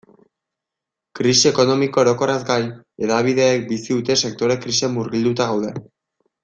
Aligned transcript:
Krisi 1.19 1.49
ekonomiko 1.49 2.01
orokorraz 2.05 2.39
gain, 2.49 2.73
hedabideek 3.05 3.71
bizi 3.71 3.93
duten 3.95 4.21
sektore-krisian 4.25 4.97
murgilduta 4.99 5.53
gaude. 5.55 5.75